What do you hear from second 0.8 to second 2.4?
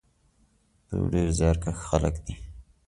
دوی ډېر زیارکښ خلک دي.